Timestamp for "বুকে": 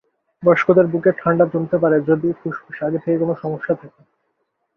0.87-1.11